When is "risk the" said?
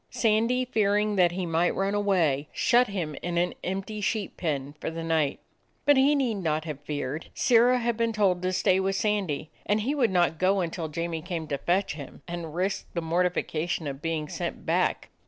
12.55-13.01